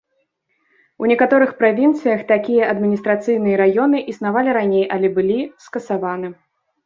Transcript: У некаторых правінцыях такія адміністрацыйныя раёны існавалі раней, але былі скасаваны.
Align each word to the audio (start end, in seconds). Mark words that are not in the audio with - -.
У 1.01 1.09
некаторых 1.11 1.49
правінцыях 1.59 2.23
такія 2.31 2.63
адміністрацыйныя 2.73 3.55
раёны 3.63 3.97
існавалі 4.13 4.55
раней, 4.59 4.85
але 4.95 5.07
былі 5.19 5.37
скасаваны. 5.67 6.27